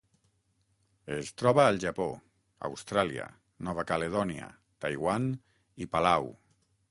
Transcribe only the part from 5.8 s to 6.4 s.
i Palau.